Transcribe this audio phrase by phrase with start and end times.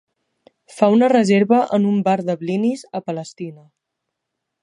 [0.75, 3.67] Fa una reserva en un bar de blinis a Palestina.